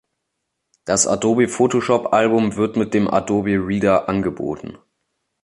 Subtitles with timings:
[0.83, 4.79] Das Adobe Photoshop Album wird mit dem Adobe Reader angeboten.